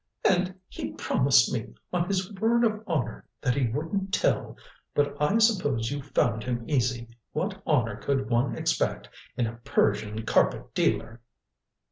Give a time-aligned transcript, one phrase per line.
[0.27, 4.57] "And he promised me, on his word of honor, that he wouldn't tell.
[4.95, 7.07] But I suppose you found him easy.
[7.33, 11.21] What honor could one expect in a Persian carpet dealer?"